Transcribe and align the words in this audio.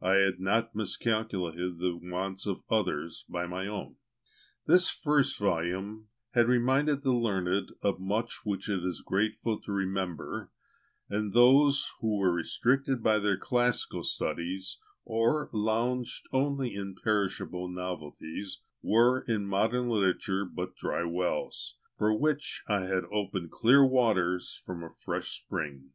I 0.00 0.14
had 0.14 0.40
not 0.40 0.74
miscalculated 0.74 1.76
the 1.80 1.98
wants 2.02 2.46
of 2.46 2.62
others 2.70 3.26
by 3.28 3.46
my 3.46 3.66
own. 3.66 3.96
This 4.64 4.88
first 4.88 5.38
volume 5.38 6.08
had 6.30 6.48
reminded 6.48 7.02
the 7.02 7.12
learned 7.12 7.72
of 7.82 8.00
much 8.00 8.40
which 8.46 8.70
it 8.70 8.82
is 8.82 9.02
grateful 9.02 9.60
to 9.60 9.72
remember, 9.72 10.50
and 11.10 11.34
those 11.34 11.92
who 12.00 12.16
were 12.16 12.32
restricted 12.32 13.02
by 13.02 13.18
their 13.18 13.36
classical 13.36 14.02
studies, 14.02 14.78
or 15.04 15.50
lounged 15.52 16.26
only 16.32 16.74
in 16.74 16.94
perishable 16.94 17.68
novelties, 17.68 18.62
were 18.80 19.20
in 19.28 19.46
modern 19.46 19.90
literature 19.90 20.46
but 20.46 20.74
dry 20.74 21.02
wells, 21.04 21.76
for 21.98 22.14
which 22.18 22.64
I 22.66 22.86
had 22.86 23.04
opened 23.12 23.50
clear 23.50 23.84
waters 23.86 24.56
from 24.64 24.82
a 24.82 24.94
fresh 24.98 25.28
spring. 25.38 25.90